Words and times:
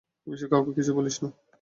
এ 0.27 0.31
বিষয়ে 0.31 0.51
কাউকে 0.51 0.71
কিছু 0.77 0.91
বলিস 0.97 1.17
না। 1.23 1.29